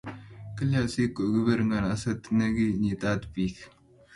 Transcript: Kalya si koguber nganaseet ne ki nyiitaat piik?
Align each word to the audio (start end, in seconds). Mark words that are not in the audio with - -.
Kalya 0.55 0.81
si 0.93 1.03
koguber 1.15 1.59
nganaseet 1.67 2.23
ne 2.37 2.45
ki 2.55 2.65
nyiitaat 2.81 3.21
piik? 3.33 3.57